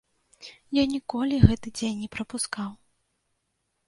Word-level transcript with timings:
Я 0.77 0.83
ніколі 0.93 1.35
гэты 1.43 1.71
дзень 1.77 1.99
не 2.03 2.07
прапускаў. 2.15 2.73